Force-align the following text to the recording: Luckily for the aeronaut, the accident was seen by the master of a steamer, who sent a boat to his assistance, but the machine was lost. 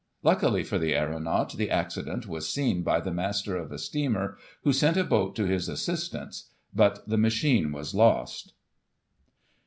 Luckily 0.23 0.63
for 0.63 0.79
the 0.79 0.95
aeronaut, 0.95 1.55
the 1.57 1.69
accident 1.69 2.25
was 2.25 2.49
seen 2.51 2.81
by 2.81 2.99
the 3.01 3.11
master 3.13 3.55
of 3.55 3.71
a 3.71 3.77
steamer, 3.77 4.35
who 4.63 4.73
sent 4.73 4.97
a 4.97 5.03
boat 5.03 5.35
to 5.35 5.45
his 5.45 5.69
assistance, 5.69 6.49
but 6.73 7.07
the 7.07 7.17
machine 7.19 7.71
was 7.71 7.93
lost. 7.93 8.53